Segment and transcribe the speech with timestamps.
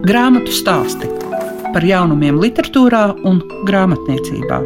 [0.00, 1.04] Grāmatu stāsti
[1.74, 4.60] par jaunumiem, literatūrā un grāmatniecībā.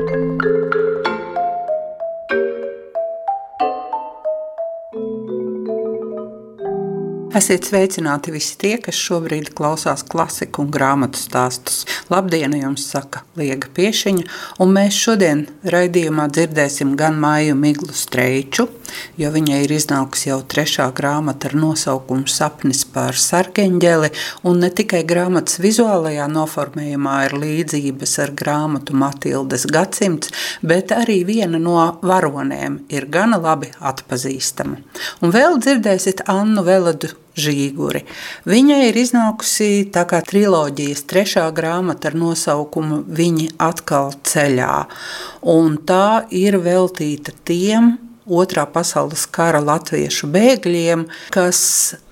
[7.34, 11.82] Esiet sveicināti visi tie, kas šobrīd klausās klasiku un grāmatu stāstus.
[12.12, 14.24] Labdien, jums saka Liega Piešiņa,
[14.62, 18.68] un mēs šodien raidījumā dzirdēsim gan Māju Miglu Streiču,
[19.18, 24.12] jo viņai ir iznākusi jau trešā grāmata ar nosaukumu Sapnis par sargeņģeli,
[24.46, 30.31] un ne tikai grāmatas vizuālajā noformējumā ir līdzības ar grāmatu Matildes gadsimts,
[30.62, 34.78] bet arī viena no varonēm ir gana labi atpazīstama.
[35.25, 38.05] Un vēl dzirdēsiet Annu Veladu Žīguri.
[38.47, 44.84] Viņai ir iznākusi tā kā triloģijas trešā grāmata ar nosaukumu Viņi atkal ceļā.
[45.55, 51.60] Un tā ir veltīta tiem otrā pasaules kara latviešu bēgļiem, kas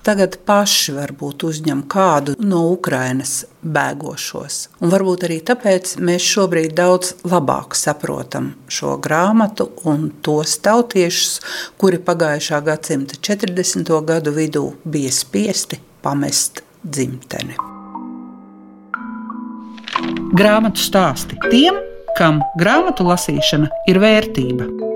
[0.05, 4.59] tagad paši varbūt uzņem kādu no Ukrainas bēgošos.
[4.83, 11.39] Un varbūt arī tāpēc mēs šobrīd daudz labāk saprotam šo grāmatu un tos tautiešus,
[11.81, 13.93] kuri pagājušā gadsimta 40.
[14.05, 17.57] gadu vidū bija spiesti pamest dzimteni.
[20.33, 21.77] Grāmatu stāsti tiem,
[22.17, 24.92] kam grāmatu lasīšana ir vērtība.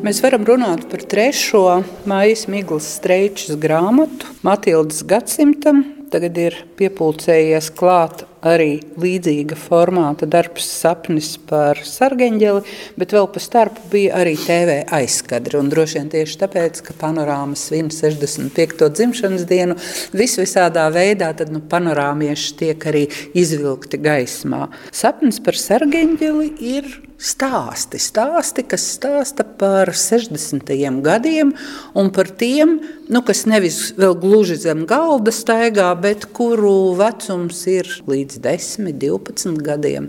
[0.00, 5.82] Mēs varam runāt par trešo Maijas Miglas streičas grāmatu Matildas gadsimtam.
[6.10, 12.62] Tagad ir piepildījies klāt arī līdzīga formāta darbs, sapnis par sargeņģeli,
[12.96, 15.60] bet vēl pa starpu bija arī TV aizskadri.
[15.60, 18.88] Un droši vien tieši tāpēc, ka panorāma svin 65.
[18.96, 19.76] dzimšanas dienu,
[20.16, 23.04] visvisādā veidā tad, nu, panorāmieši tiek arī
[23.36, 24.64] izvilkti gaismā.
[24.96, 26.90] Sapnis par sargeņģeli ir
[27.20, 30.72] stāsti, stāsti, kas stāsta par 60.
[31.04, 31.52] gadiem
[31.98, 32.78] un par tiem,
[33.12, 38.92] nu, kas nevis vēl gluži zem galda staigā, bet kuru vecums ir līdz līdz 10,
[38.98, 40.08] 12 gadiem.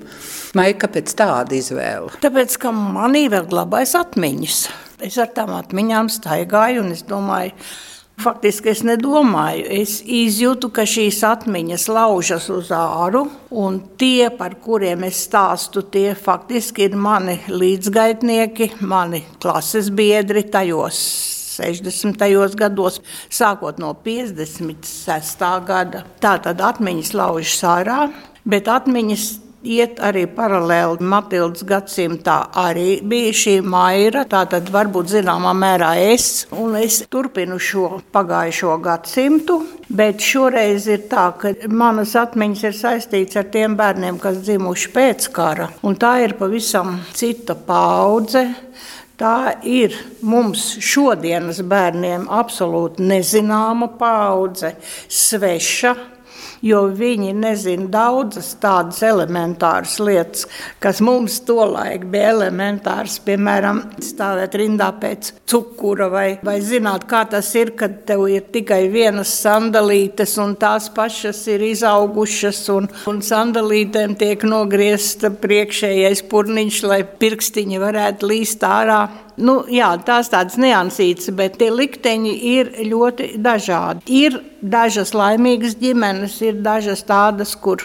[0.56, 2.12] Vai kāpēc tāda izvēle?
[2.22, 4.59] Tāpēc, ka manī vēl glabājas atmiņas.
[5.02, 7.56] Es ar tām atmiņām staigāju un es domāju,
[8.22, 9.63] Faktiski es nedomāju.
[9.81, 16.11] Es izjūtu, ka šīs atmiņas laužas uz āru, un tie, par kuriem es stāstu, tie
[16.17, 20.99] faktiski ir mani līdzgaitnieki, mani klases biedri tajos
[21.55, 22.55] 60.
[22.59, 25.47] gados, sākot no 56.
[25.67, 26.05] gada.
[26.22, 28.01] Tā tad atmiņas laužas ārā,
[28.45, 29.28] bet atmiņas
[29.63, 32.38] iet arī paralēli Matildas gadsimtā.
[32.57, 38.77] Arī bija šī maira, tā tad varbūt zināmā mērā es, un es turpinu šo pagājušo
[38.83, 39.59] gadsimtu.
[39.91, 45.27] Bet šoreiz ir tā, ka manas atmiņas ir saistītas ar tiem bērniem, kas dzimuši pēc
[45.35, 48.47] kara, un tā ir pavisam cita paudze
[49.22, 49.93] Tā ir
[50.25, 54.72] mums šodienas bērniem absolūti nezināma paudze,
[55.05, 55.91] sveša
[56.66, 60.45] jo viņi nezina daudzas tādas elementāras lietas,
[60.81, 67.49] kas mums tolaik bija elementāras, piemēram, stāvēt rindā pēc cukura vai, vai zināt, kā tas
[67.57, 74.16] ir, kad tev ir tikai vienas sandalītes un tās pašas ir izaugušas un, un sandalītēm
[74.19, 79.01] tiek nogriezta priekšējais purniņš, lai pirkstiņi varētu līst ārā.
[79.40, 84.03] Nu, jā, tās tādas niansītas, bet tie likteņi ir ļoti dažādi.
[84.08, 87.84] Ir dažas laimīgas ģimenes, ir dažas tādas, kur,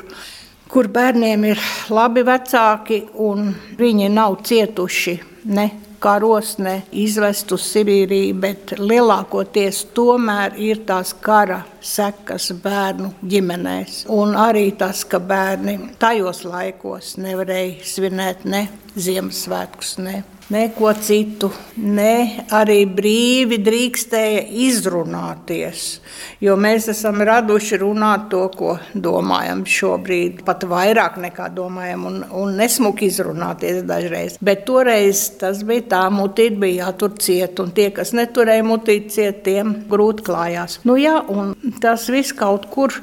[0.73, 5.71] kur bērniem ir labi vecāki un viņi nav cietuši ne
[6.07, 14.05] karos, ne izvest uz Sibīriju, bet lielākoties tomēr ir tās kara sekas bērnu ģimenēs.
[14.13, 22.45] Un arī tas, ka bērni tajos laikos nevarēja svinēt ne Ziemassvētkus, ne neko citu, ne
[22.55, 25.87] arī brīvi drīkstēja izrunāties.
[26.41, 32.55] Jo mēs esam raduši runāt to, ko domājam šobrīd, pat vairāk nekā domājam, un, un
[32.61, 34.39] nesmuki izrunāties dažreiz.
[34.45, 39.43] Bet toreiz tas bija tā, mutīte bija jātur ciet, un tie, kas neturēja mutīti ciet,
[39.47, 40.79] tiem grūti klājās.
[40.87, 42.95] Nu jā, un tas viss kaut kur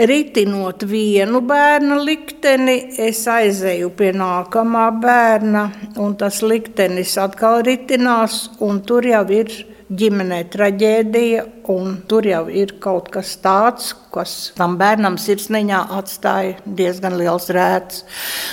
[0.00, 5.66] ritinot vienu bērnu likteni, es aizēju pie nākamā bērna,
[6.00, 6.89] un tas liktenis
[7.20, 9.52] atkal ritinās, un tur jau ir
[9.90, 17.16] ģimenē traģēdija, un tur jau ir kaut kas tāds, kas tam bērnam sirsniņā atstāja diezgan
[17.18, 18.04] liels rēts.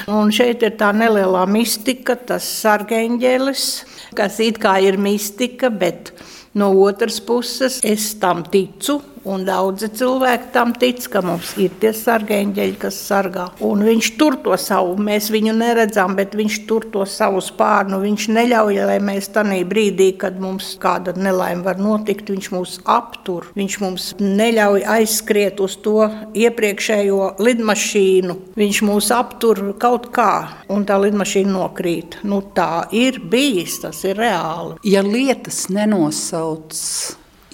[0.09, 3.67] Un šeit ir tā nelielā mistika, tas sargeņģelis,
[4.17, 6.13] kas it kā ir mistika, bet
[6.57, 11.91] no otras puses es tam ticu Un daudzi cilvēki tam tic, ka mums ir tie
[11.95, 13.49] sargeņģeļi, kas sargā.
[13.67, 17.99] Un viņš tur to savu, mēs viņu neredzam, bet viņš tur to savu spārnu.
[18.05, 23.49] Viņš neļauj, lai mēs tajā brīdī, kad mums kāda nelaime var notikt, viņš mūs aptur.
[23.57, 26.07] Viņš mums neļauj aizskriet uz to
[26.37, 28.39] iepriekšējo lidmašīnu.
[28.57, 30.31] Viņš mūs aptur kaut kā,
[30.71, 32.21] un tā lidmašīna nokrīt.
[32.23, 34.79] Nu, tā ir bijis, tas ir reāli.
[34.87, 36.83] Ja lietas nenosauc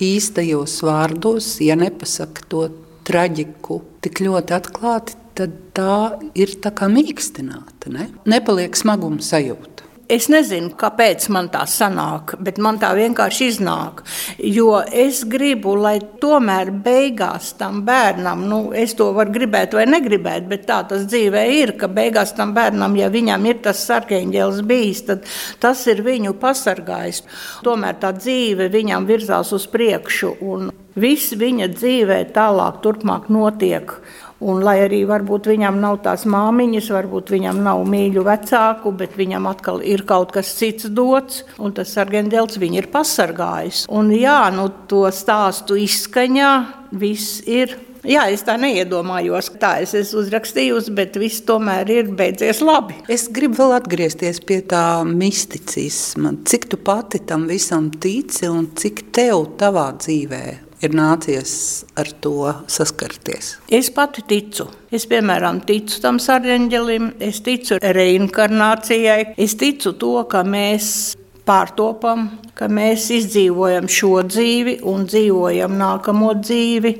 [0.02, 2.68] īstajos vārdos, ja nepasaka to
[3.08, 5.98] traģiku tik ļoti atklāti, tad tā
[6.38, 7.90] ir tā kā mīkstināta.
[7.94, 8.10] Ne?
[8.30, 9.73] Nepaliek smaguma sajūta.
[10.14, 14.04] Es nezinu, kāpēc man tā sanāk, bet man tā vienkārši iznāk.
[14.46, 20.46] Jo es gribu, lai tomēr beigās tam bērnam, nu, es to varu gribēt vai negribēt,
[20.52, 25.04] bet tā tas dzīvē ir, ka beigās tam bērnam, ja viņam ir tas sarkaņģēlis bijis,
[25.10, 25.26] tad
[25.64, 27.24] tas ir viņu pasargājis.
[27.66, 30.70] Tomēr tā dzīve viņam virzās uz priekšu, un
[31.00, 33.98] viss viņa dzīvē tālāk, turpmāk notiek.
[34.44, 39.48] Un, lai arī varbūt viņam nav tās māmiņas, varbūt viņam nav mīļu vecāku, bet viņam
[39.48, 43.86] atkal ir kaut kas cits dots, un tas sargendēls viņu ir pasargājis.
[43.94, 46.52] Un jā, nu to stāstu izskaņā
[47.00, 47.78] viss ir.
[48.04, 52.98] Jā, es tā neiedomājos, tā es esmu uzrakstījusi, bet viss tomēr ir beidzies labi.
[53.08, 56.36] Es gribu vēl atgriezties pie tā misticisma.
[56.44, 60.44] Cik tu pati tam visam tici un cik tev tavā dzīvē
[60.84, 61.54] ir nācies
[62.00, 63.58] ar to saskarties?
[63.72, 64.68] Es pati ticu.
[64.94, 71.16] Es, piemēram, ticu tam sargeņģelim, es ticu reinkarnācijai, es ticu to, ka mēs
[71.48, 76.94] pārtopam, ka mēs izdzīvojam šo dzīvi un dzīvojam nākamo dzīvi.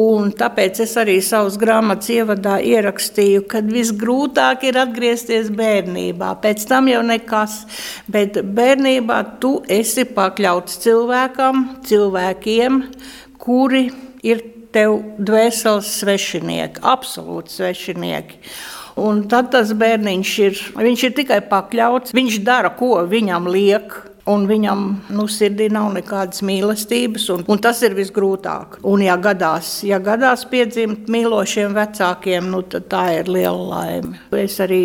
[0.00, 6.34] Un tāpēc es arī savas grāmatas ievadā ierakstīju, ka visgrūtāk ir atgriezties bērnībā.
[6.44, 7.62] Pēc tam jau nekas,
[8.10, 12.82] bet bērnībā tu esi pakļauts cilvēkam, cilvēkiem,
[13.40, 13.86] kuri
[14.26, 14.44] ir
[14.74, 18.44] tev dvēseles svešinieki, absolūti svešinieki.
[19.00, 23.98] Un tad tas bērniņš ir, viņš ir tikai pakļauts, viņš dara, ko viņam liek.
[24.30, 24.82] Un viņam
[25.16, 28.76] nu, sirdī nav nekādas mīlestības, un, un tas ir visgrūtāk.
[28.86, 34.20] Un, ja gadās, ja gadās piedzimt mīlošiem vecākiem, nu, tad tā ir liela laime.
[34.36, 34.82] Es arī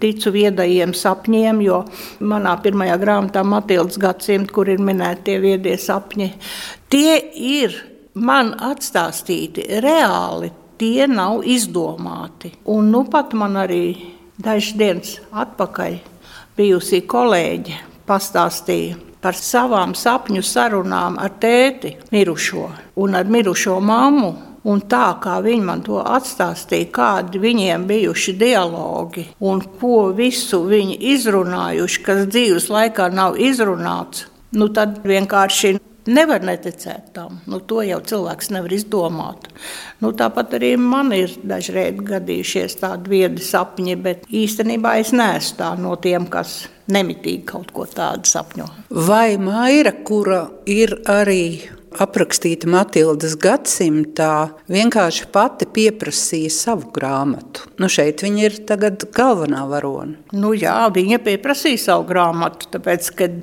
[0.00, 1.82] ticu viedajiem sapņiem, jo
[2.30, 6.30] manā pirmajā grāmatā Matildas gadsimta, kur ir minēti tie viedie sapņi,
[6.88, 7.76] tie ir
[8.14, 12.52] man atstāstīti reāli tie nav izdomāti.
[12.70, 13.82] Un nu pat man arī
[14.38, 15.98] dažas dienas atpakaļ
[16.58, 17.78] bijusī kolēģe
[18.08, 22.68] pastāstīja par savām sapņu sarunām ar tēti mirušo
[23.02, 24.34] un ar mirušo mammu.
[24.68, 30.98] Un tā kā viņi man to atstāstīja, kādi viņiem bijuši dialogi un ko visu viņi
[31.14, 34.26] izrunājuši, kas dzīves laikā nav izrunāts,
[34.58, 35.78] nu tad vienkārši
[36.08, 37.40] Nevar neticēt tam.
[37.50, 39.48] Nu, to jau cilvēks nevar izdomāt.
[40.00, 45.72] Nu, tāpat arī man ir dažreiz gadījušies tādi viedi sapņi, bet īstenībā es neesmu tā
[45.80, 48.68] no tiem, kas nemitīgi kaut ko tādu sapņo.
[49.08, 57.66] Vai Maira, kura ir arī aprakstīta Matildas gadsimtā, vienkārši pati pieprasīja savu grāmatu.
[57.80, 60.18] Nu, šeit viņa ir tagad galvenā varone.
[60.36, 63.38] Nu, jā, viņa pieprasīja savu grāmatu, tāpēc, kad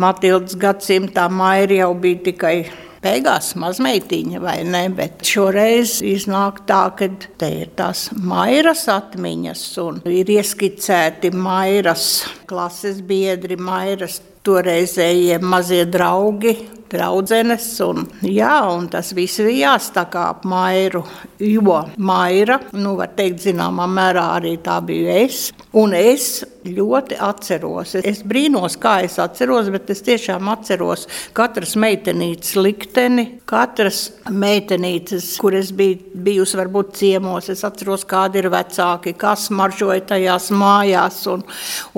[0.00, 2.56] Matildas gadsimtā Maija jau bija tikai
[3.02, 7.10] beigās mazmeitiņa vai ne, bet šoreiz iznāk tā, ka
[7.40, 12.08] te ir tās mairas atmiņas un ir ieskicēti mairas
[12.50, 16.56] klases biedri, mairas toreizējie mazie draugi,
[16.92, 17.68] draudzenes.
[17.84, 21.04] Un, jā, un tas viss ir jāstākā ap mairu,
[21.42, 25.48] jo maira, nu, var teikt, zināmā mērā arī tā biju es.
[25.78, 32.56] Un es ļoti atceros, es brīnos, kā es atceros, bet es tiešām atceros katras meitenītes
[32.58, 37.48] likteni, katras meitenītes, kur es biju bijusi varbūt ciemos.
[37.52, 41.44] Es atceros, kādi ir vecāki, kas maržoja tajās mājās un,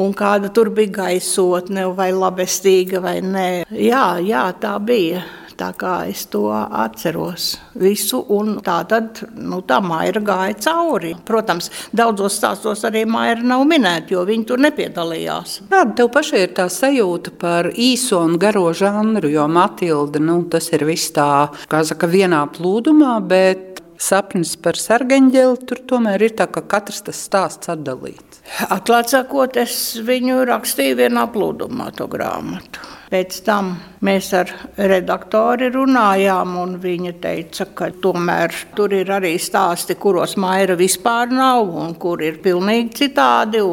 [0.01, 3.49] un kāda tur bija gaisotne vai labestīga vai nē.
[3.71, 5.23] Jā, jā, tā bija.
[5.61, 11.11] Tā kā es to atceros visu, un tā tad nu, tā maija gāja cauri.
[11.29, 15.59] Protams, daudzos stāstos arī maija nav minēta, jo viņi tur nepiedalījās.
[15.69, 19.29] Kāda tev pašai ir tā sajūta par īso un garo žanru?
[19.29, 25.67] Jo Matilda, nu, tas ir viss tā, kā saka, vienā plūdumā, bet sapnis par sargeņģeli
[25.69, 28.41] tur tomēr ir tā, ka katrs tas stāsts atdalīts.
[28.73, 32.89] Atklāt sakot, es viņu rakstīju vienā plūdumā, to grāmatu.
[33.11, 33.73] Pēc tam
[34.07, 40.77] mēs ar redaktori runājām, un viņa teica, ka tomēr tur ir arī stāsti, kuros maira
[40.79, 43.65] vispār nav, un kur ir pilnīgi citādi.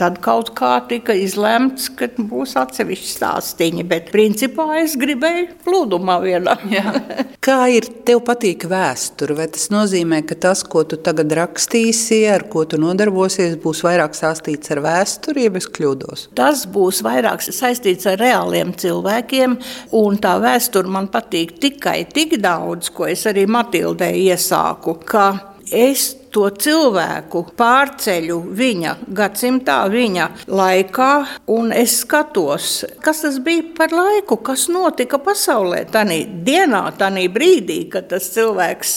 [0.00, 6.56] Tad kaut kā tika izlemts, ka būs atsevišķi stāstīņi, bet principā es gribēju plūdumā vienā.
[7.46, 9.34] Kā ir tev patīk vēsture?
[9.36, 14.16] Vai tas nozīmē, ka tas, ko tu tagad rakstīsi, ar ko tu nodarbosies, būs vairāk
[14.16, 16.28] saistīts ar vēsturi, ja es kļūdos?
[16.38, 19.58] Tas būs vairāk saistīts ar reāliem cilvēkiem,
[19.98, 25.28] un tā vēsture man patīk tikai tik daudz, ko es arī Matildē iesāku, ka
[25.68, 31.10] es to cilvēku pārceļu viņa gadsimtā, viņa laikā,
[31.52, 32.70] un es skatos,
[33.04, 38.94] kas tas bija par laiku, kas notika pasaulē tajā dienā, tajā brīdī, kad tas cilvēks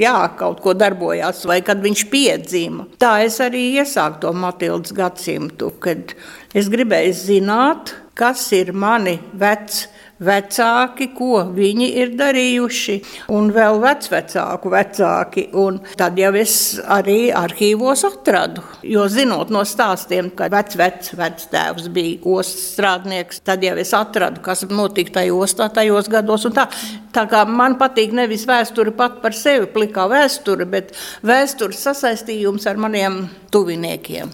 [0.00, 2.88] jā, kaut ko darbojās, vai kad viņš piedzima.
[3.00, 6.16] Tā es arī iesāku to Matildas gadsimtu, kad
[6.54, 9.88] es gribēju zināt, kas ir mani veci
[10.22, 12.96] vecāki, ko viņi ir darījuši,
[13.34, 15.46] un vēl vecvecāku vecāki.
[15.58, 18.64] Un tad jau es arī arhīvos atradu.
[18.86, 24.42] Jo zinot no stāstiem, ka vecvectēvs vec, vec bija ostas strādnieks, tad jau es atradu,
[24.44, 26.46] kas notika tajā ostā tajos gados.
[26.54, 26.68] Tā,
[27.14, 30.94] tā kā man patīk nevis vēsture pat par sevi, plikā vēsture, bet
[31.24, 34.32] vēstures sasaistījums ar maniem tuviniekiem.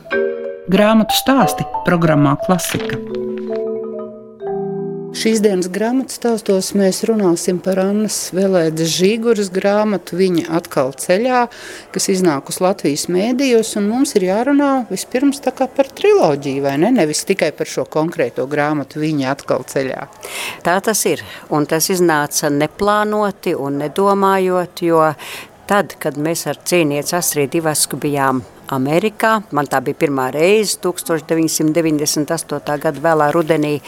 [0.71, 3.30] Grāmatu stāsti programmā Klasika.
[5.11, 11.41] Šīs dienas grāmatas stāstos mēs runāsim par Annas Velēdas Žīguras grāmatu Viņa atkal ceļā,
[11.91, 16.93] kas iznākus Latvijas mēdījos, un mums ir jārunā vispirms tā kā par triloģiju, vai ne?
[16.95, 20.07] Nevis tikai par šo konkrēto grāmatu Viņa atkal ceļā.
[20.63, 25.03] Tā tas ir, un tas iznāca neplānoti un nedomājot, jo
[25.71, 29.41] tad, kad mēs ar cīnieci Astrīdu Ivasku bijām Amerikā.
[29.55, 32.79] Man tā bija pirmā reize, 1998.
[32.83, 33.81] gada vēlā rudenī.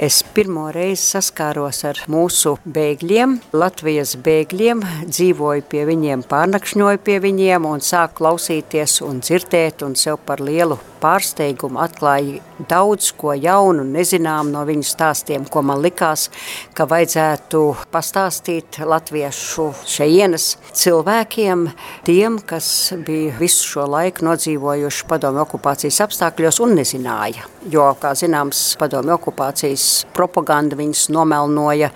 [0.00, 7.66] Es pirmo reizi saskāros ar mūsu bēgļiem, Latvijas bēgļiem, dzīvoju pie viņiem, pārnakšņoju pie viņiem
[7.68, 14.50] un sāku klausīties un dzirdēt un sev par lielu pārsteigumu atklāju daudz ko jaunu, nezinām
[14.52, 16.28] no viņu stāstiem, ko man likās,
[16.76, 21.66] ka vajadzētu pastāstīt latviešu šeienas cilvēkiem,
[22.08, 22.70] tiem, kas
[23.06, 27.48] bija visu šo laiku nodzīvojuši padomju okupācijas apstākļos un nezināja.
[27.72, 31.90] Jo, kā zināms, padomju okupācijas propaganda viņus nomelnoja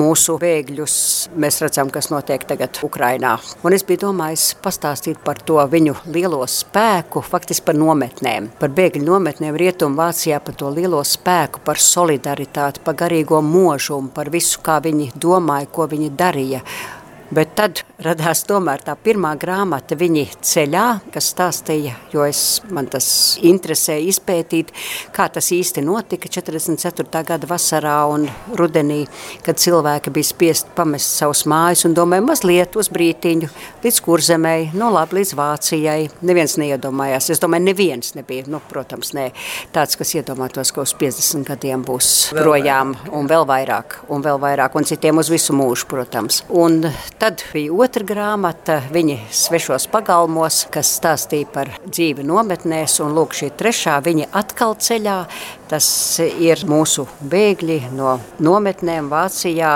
[0.00, 0.94] mūsu bēgļus.
[1.40, 3.36] Mēs redzam, kas notiek tagad Ukrainā.
[3.66, 9.04] Un es biju domājis pastāstīt par to viņu lielo spēku, faktiski par nometnēm, par bēgļu
[9.06, 14.80] nometnēm Rietumu Vācijā, par to lielo spēku, par solidaritāti, par garīgo mūžumu, par visu, kā
[14.84, 16.64] viņi domāja, ko viņi darīja.
[17.30, 20.84] Bet tad radās tomēr tā pirmā grāmata viņi ceļā,
[21.14, 23.06] kas stāstīja, jo es, man tas
[23.46, 24.72] interesēja izpētīt,
[25.14, 27.22] kā tas īsti notika 44.
[27.28, 28.26] gada vasarā un
[28.58, 29.04] rudenī,
[29.46, 33.52] kad cilvēki bija spiest pamest savus mājas un domāja mazliet uz brītiņu
[33.84, 36.08] līdz kurzemei, no labi līdz Vācijai.
[36.26, 39.28] Neviens neiedomājās, es domāju, neviens nebija, nu, protams, ne
[39.70, 43.14] tāds, kas iedomātos, ka uz 50 gadiem būs vēl projām vairāk.
[43.20, 46.42] un vēl vairāk, un vēl vairāk, un citiem uz visu mūžu, protams.
[46.50, 46.82] Un
[47.20, 53.50] Tad bija otra grāmata, viņi svešos pagalmos, kas stāstīja par dzīvi nometnēs, un lūk šī
[53.60, 55.18] trešā, viņi atkal ceļā,
[55.70, 55.86] Tas
[56.18, 59.68] ir mūsu bēgļi no nometnēm Vācijā,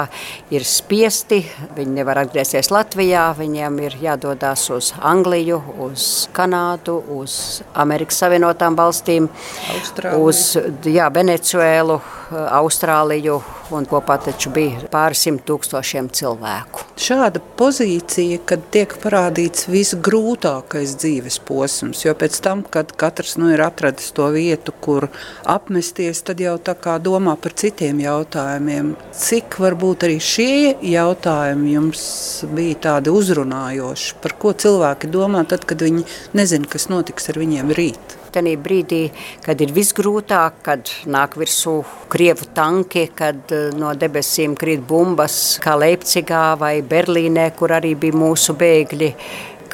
[0.51, 1.39] ir spiesti,
[1.77, 7.37] viņi nevar atgriezties Latvijā, viņiem ir jādodas uz Angliju, uz Kanādu, uz
[7.79, 9.29] Amerikas Savienotām valstīm,
[9.77, 10.25] Austrāliju.
[10.27, 10.43] uz
[10.91, 12.01] jā, Venecuēlu,
[12.35, 13.41] Austrāliju,
[13.75, 16.85] un kopā taču bija pāri simt tūkstošiem cilvēku.
[17.01, 23.65] Šāda pozīcija, kad tiek parādīts visgrūtākais dzīves posms, jo pēc tam, kad katrs nu, ir
[23.65, 25.09] atradis to vietu, kur
[25.45, 28.95] apmest apmesties, tad jau tā kā domā par citiem jautājumiem.
[29.13, 32.03] Cik varbūt arī šie jautājumi jums
[32.55, 34.15] bija tādi uzrunājoši?
[34.23, 38.19] Par ko cilvēki domā tad, kad viņi nezina, kas notiks ar viņiem rīt?
[38.35, 39.07] Tenī brīdī,
[39.45, 41.79] kad ir visgrūtāk, kad nāk virsū
[42.13, 48.19] krievu tanki, kad eh, no debesīm krīt bumbas, kā Leipcigā vai Berlīnē, kur arī bija
[48.25, 49.13] mūsu bēgļi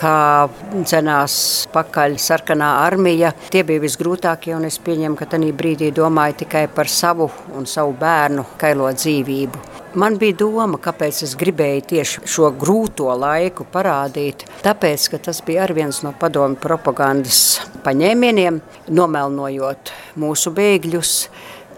[0.00, 1.34] kā dzenās
[1.74, 3.34] pakaļ sarkanā armija.
[3.52, 7.96] Tie bija visgrūtākie, un es pieņemu, ka tajā brīdī domāju tikai par savu un savu
[8.00, 9.69] bērnu kailo dzīvību.
[9.90, 14.44] Man bija doma, kāpēc es gribēju tieši šo grūto laiku parādīt.
[14.62, 21.16] Tāpēc, ka tas bija viens no padomu propagandas paņēmieniem, nomelnojot mūsu bēgļus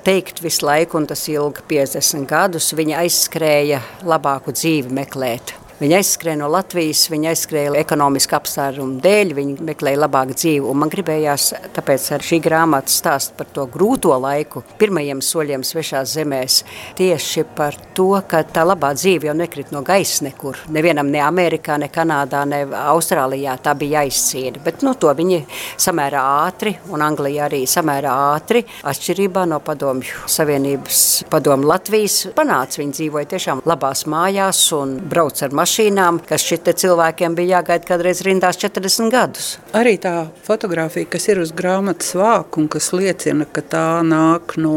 [0.05, 5.57] teikt visu laiku, un tas ilga 50 gadus, viņa aizskrēja labāku dzīvi meklēt.
[5.83, 10.61] Viņi aizskrēja no Latvijas, viņi aizskrēja ekonomiski apstārumu dēļ, viņi meklēja labāku dzīvi.
[10.71, 16.13] Un man gribējās tāpēc ar šī grāmata stāst par to grūto laiku, pirmajiem soļiem svešās
[16.15, 16.61] zemēs,
[17.01, 20.61] tieši par to, ka tā labā dzīve jau nekrit no gaisa nekur.
[20.71, 24.63] Nevienam ne Amerikā, ne Kanādā, ne Austrālijā tā bija jāizcīna.
[24.63, 25.41] Bet nu, to viņi
[25.83, 31.03] samērā ātri, un Anglija arī samērā ātri, atšķirībā no padomju Savienības
[31.35, 32.85] padomu Latvijas, panāca.
[32.85, 38.21] Viņi dzīvoja tiešām labās mājās un brauc ar mašīnām, kas šite cilvēkiem bija jāgaida kādreiz
[38.25, 39.59] rindās 40 gadus.
[39.73, 44.77] Arī tā fotografija, kas ir uz grāmatas vāku un kas liecina, ka tā nāk no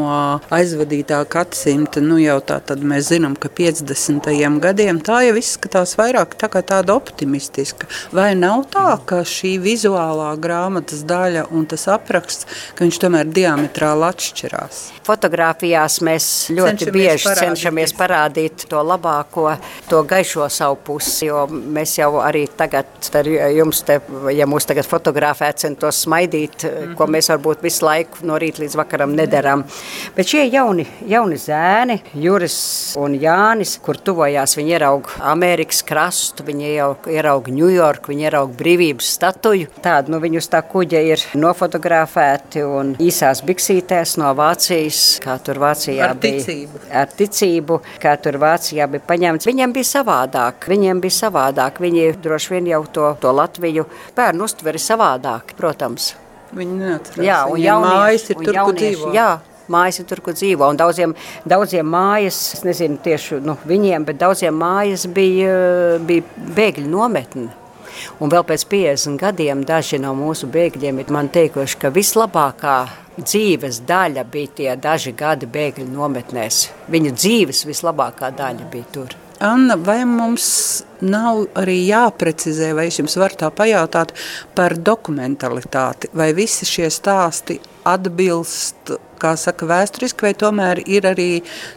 [0.49, 4.31] aizvadītā gadsimta, nu jau tā tad mēs zinām, ka 50.
[4.63, 7.89] gadiem tā jau izskatās vairāk tā kā tāda optimistiska.
[8.15, 14.07] Vai nav tā, ka šī vizuālā grāmatas daļa un tas apraksts, ka viņš tomēr diametrāli
[14.07, 14.81] atšķirās?
[15.05, 17.43] Fotogrāfijās mēs ļoti cenšamies bieži parādīt.
[17.43, 19.51] cenšamies parādīt to labāko,
[19.91, 22.89] to gaišo savu pusi, jo mēs jau arī tagad,
[23.55, 23.99] jums te,
[24.35, 26.95] ja mūs tagad fotografē, centos smaidīt, mm -hmm.
[26.95, 29.63] ko mēs varbūt visu laiku no rīta līdz vakaram nedaram.
[30.15, 36.75] Bet šie jauni, jauni zēni, Juris un Jānis, kur tuvojās, viņi ieraug Amerikas krastu, viņi
[37.07, 39.67] ieraug Ņujorku, viņi ieraug brīvības statuju.
[39.81, 45.59] Tāda, nu, viņi uz tā kuģa ir nofotografēti un īsās biksītēs no Vācijas, kā tur
[45.63, 46.41] Vācijā ar bija.
[46.41, 46.81] Ticību.
[46.91, 49.47] Ar ticību, kā tur Vācijā bija paņemts.
[49.49, 51.82] Viņiem bija savādāk, viņiem bija savādāk.
[51.84, 56.13] Viņi droši vien jau to, to Latviju bērnu uztveri savādāk, protams.
[56.55, 57.25] Viņi neatcerās.
[57.25, 59.12] Jā, un Viņiem mājas ir tur, kur dzīvo.
[59.15, 59.29] Jā,
[59.72, 60.70] mājas ir tur, kur dzīvo.
[60.72, 61.15] Un daudziem,
[61.48, 65.55] daudziem mājas, es nezinu tieši nu, viņiem, bet daudziem mājas bija,
[66.05, 67.50] bija bēgļu nometni.
[68.20, 72.77] Un vēl pēc 50 gadiem daži no mūsu bēgļiem ir man teikuši, ka vislabākā
[73.15, 76.65] dzīves daļa bija tie daži gadi bēgļu nometnēs.
[76.91, 79.15] Viņu dzīves vislabākā daļa bija tur.
[79.39, 84.13] Anna, vai mums nav arī jāprecizē, vai es jums varu tā pajautāt
[84.55, 91.29] par dokumentalitāti, vai visi šie stāsti atbilst, kā saka, vēsturiski, vai tomēr ir arī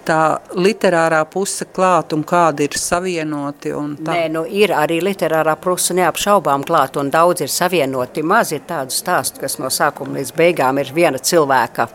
[0.06, 3.74] tā literārā puse klāt un kādi ir savienoti?
[4.06, 8.22] Nē, nu ir arī literārā puse neapšaubām klāt un daudz ir savienoti.
[8.22, 11.90] Maz ir tādu stāstu, kas no sākuma līdz beigām ir viena cilvēka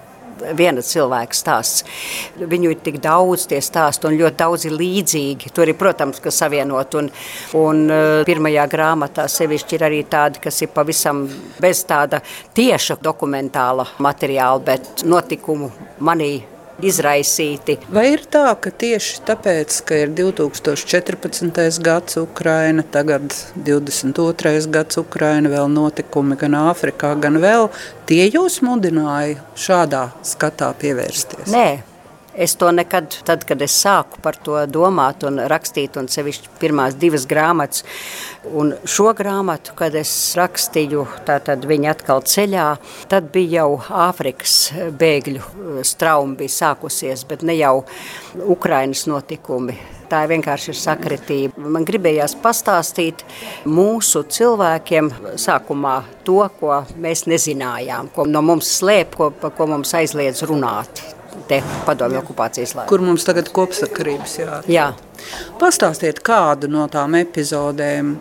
[0.57, 1.83] viena cilvēka stāsts.
[2.37, 5.51] Viņu ir tik daudz tie stāsti un ļoti daudz ir līdzīgi.
[5.55, 6.97] Tur ir, protams, ka savienot.
[6.99, 7.11] Un,
[7.59, 11.25] un eh, pirmajā grāmatā sevišķi ir arī tādi, kas ir pavisam
[11.61, 12.21] bez tāda
[12.55, 15.71] tieša dokumentāla materiāla, bet notikumu
[16.03, 17.77] manī izraisīti.
[17.93, 21.79] Vai ir tā, ka tieši tāpēc, ka ir 2014.
[21.83, 24.67] gads Ukraina, tagad 22.
[24.73, 27.69] gads Ukraina, vēl notikumi gan Āfrikā, gan vēl,
[28.09, 31.51] tie jūs mudināja šādā skatā pievērsties?
[31.53, 31.92] Nē.
[32.33, 36.97] Es to nekad, tad, kad es sāku par to domāt un rakstīt, un sevišķi pirmās
[36.97, 37.83] divas grāmatas,
[38.49, 42.65] un šo grāmatu, kad es rakstīju, tātad viņa atkal ceļā,
[43.13, 44.57] tad bija jau Āfrikas
[44.97, 47.83] bēgļu strauma bija sākusies, bet ne jau
[48.49, 49.77] Ukrainas notikumi.
[50.09, 51.69] Tā vienkārši ir sakritība.
[51.73, 53.21] Man gribējās pastāstīt
[53.69, 60.41] mūsu cilvēkiem sākumā to, ko mēs nezinājām, ko no mums slēp, ko, ko mums aizliedz
[60.49, 61.12] runāt
[61.87, 62.89] padomju okupācijas laikā.
[62.89, 64.63] Kur mums tagad kopsakarības jādara?
[64.71, 64.89] Jā.
[65.61, 68.15] Pastāstiet kādu no tām epizodēm,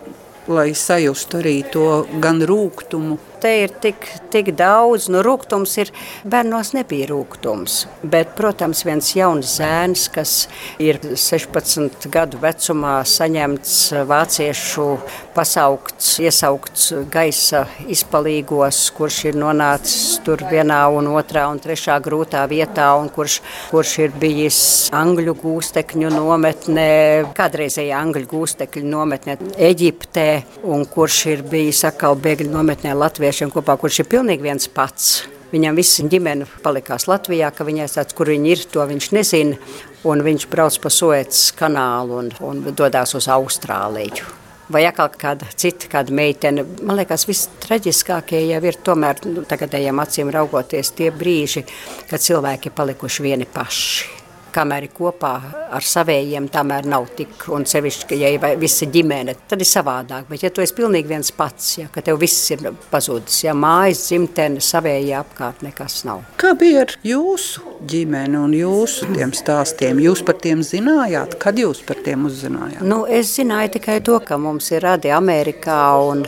[0.53, 1.87] lai sajustu arī to
[2.23, 5.09] gan rūgtumu, te ir tik, tik daudz.
[5.11, 5.91] Nu, rūkums ir,
[6.29, 7.83] bērnos nebija rūkums.
[8.03, 10.35] Bet, protams, viens jauns zēns, kas
[10.81, 13.75] ir 16 gadu vecumā saņemts
[14.07, 14.87] vāciešu
[15.35, 22.91] pasaukts, iesaukts gaisa izpalīgos, kurš ir nonācis tur vienā un otrā un trešā grūtā vietā,
[22.99, 23.39] un kurš,
[23.73, 24.61] kurš ir bijis
[24.95, 26.87] angļu gūstekņu nometnē,
[27.35, 29.37] kādreizējā angļu gūstekņu nometnē
[29.73, 30.27] Eģiptē,
[30.69, 35.23] un kurš ir bijis atkal bēgļu nometnē Latvijā latviešiem kopā, kurš ir pilnīgi viens pats.
[35.49, 39.57] Viņam viss ģimene palikās Latvijā, ka viņai tāds, kur viņi ir, to viņš nezina.
[40.05, 44.29] Un viņš brauc pa Suecas kanālu un, un dodas uz Austrāliju.
[44.69, 46.65] Vai atkal kāda cita kāda meitene.
[46.85, 51.65] Man liekas, viss traģiskākie jau ir tomēr nu, tagadējiem acīm raugoties tie brīži,
[52.09, 54.22] kad cilvēki ir palikuši vieni paši
[54.53, 55.33] kamēr ir kopā
[55.73, 60.27] ar savējiem, tamēr nav tik, un sevišķi, ja ir visa ģimene, tad ir savādāk.
[60.29, 64.05] Bet ja tu esi pilnīgi viens pats, ja, ka tev viss ir pazudis, ja mājas,
[64.07, 66.23] dzimtene, savējie apkārt nekas nav.
[66.41, 70.01] Kā bija ar jūsu ģimeni un jūsu tiem stāstiem?
[70.03, 71.37] Jūs par tiem zinājāt?
[71.41, 72.83] Kad jūs par tiem uzzinājāt?
[72.85, 76.25] Nu, es zināju tikai to, ka mums ir radi Amerikā un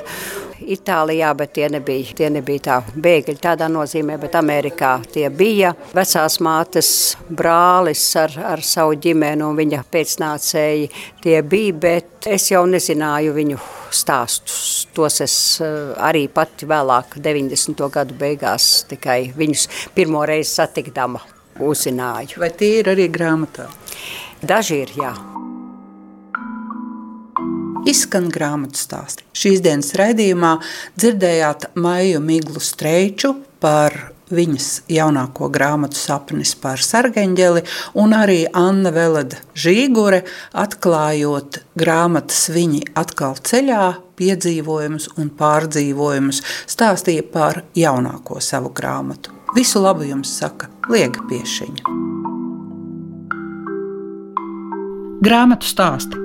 [0.73, 6.39] Itālijā, bet tie nebija, tie nebija tā bēgļi tādā nozīmē, bet Amerikā tie bija vecās
[6.43, 6.89] mātes
[7.29, 10.89] brālis ar, ar savu ģimeni un viņa pēcnācēji
[11.23, 13.61] tie bija, bet es jau nezināju viņu
[13.95, 14.87] stāstus.
[14.95, 17.87] Tos es eh, arī pati vēlāk, 90.
[17.93, 21.21] gadu beigās, tikai viņus pirmo reizi satikdama
[21.59, 22.41] uzzināju.
[22.41, 23.69] Vai tie ir arī grāmatā?
[24.45, 25.15] Daži ir, jā.
[27.85, 29.25] Izskan grāmatu stāsti.
[29.37, 30.55] Šīs dienas raidījumā
[30.97, 33.93] dzirdējāt Maiju Miglu Streiču par
[34.33, 37.61] viņas jaunāko grāmatu sapnis par sargeņģeli,
[38.01, 40.23] un arī Anna Veleda Žīgure
[40.57, 43.83] atklājot grāmatas Viņi atkal ceļā,
[44.17, 49.35] piedzīvojumus un pārdzīvojumus, stāstīja par jaunāko savu grāmatu.
[49.55, 51.95] Visu labu jums saka Liega Piešiņa.
[55.25, 56.24] Grāmatu stāsti